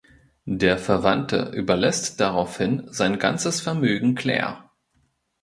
[0.47, 4.71] Der Verwandte überlässt daraufhin sein ganzes Vermögen Clare.